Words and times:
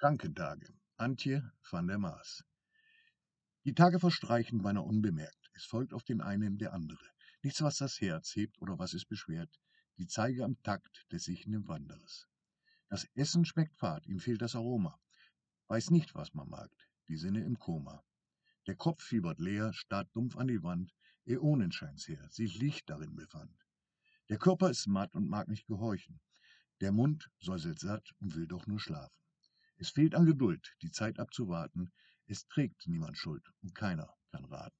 Krankentage. 0.00 0.72
Antje 0.96 1.52
van 1.70 1.86
der 1.86 1.98
Maas. 1.98 2.42
Die 3.66 3.74
Tage 3.74 4.00
verstreichen 4.00 4.62
beinahe 4.62 4.82
unbemerkt. 4.82 5.50
Es 5.52 5.66
folgt 5.66 5.92
auf 5.92 6.04
den 6.04 6.22
einen 6.22 6.56
der 6.56 6.72
andere. 6.72 7.04
Nichts, 7.42 7.60
was 7.60 7.76
das 7.76 8.00
Herz 8.00 8.34
hebt 8.34 8.58
oder 8.62 8.78
was 8.78 8.94
es 8.94 9.04
beschwert. 9.04 9.60
Die 9.98 10.06
Zeige 10.06 10.44
am 10.44 10.56
Takt 10.62 11.04
des 11.12 11.24
sichenden 11.24 11.68
Wanderers. 11.68 12.26
Das 12.88 13.04
Essen 13.14 13.44
schmeckt 13.44 13.76
fad, 13.76 14.06
ihm 14.06 14.20
fehlt 14.20 14.40
das 14.40 14.56
Aroma. 14.56 14.98
Weiß 15.68 15.90
nicht, 15.90 16.14
was 16.14 16.32
man 16.32 16.48
mag, 16.48 16.70
die 17.08 17.18
Sinne 17.18 17.44
im 17.44 17.58
Koma. 17.58 18.02
Der 18.68 18.76
Kopf 18.76 19.02
fiebert 19.04 19.38
leer, 19.38 19.74
starrt 19.74 20.08
dumpf 20.16 20.38
an 20.38 20.48
die 20.48 20.62
Wand, 20.62 20.94
Äonen 21.26 21.72
scheint's 21.72 22.08
her, 22.08 22.26
sich 22.30 22.58
Licht 22.58 22.88
darin 22.88 23.16
befand. 23.16 23.54
Der 24.30 24.38
Körper 24.38 24.70
ist 24.70 24.86
matt 24.86 25.14
und 25.14 25.28
mag 25.28 25.48
nicht 25.48 25.66
gehorchen. 25.66 26.22
Der 26.80 26.90
Mund 26.90 27.30
säuselt 27.38 27.80
satt 27.80 28.14
und 28.20 28.34
will 28.34 28.46
doch 28.46 28.66
nur 28.66 28.80
schlafen. 28.80 29.20
Es 29.82 29.88
fehlt 29.88 30.14
an 30.14 30.26
Geduld, 30.26 30.76
die 30.82 30.90
Zeit 30.90 31.18
abzuwarten. 31.18 31.90
Es 32.26 32.46
trägt 32.46 32.86
niemand 32.86 33.16
Schuld 33.16 33.50
und 33.62 33.74
keiner 33.74 34.14
kann 34.30 34.44
raten. 34.44 34.76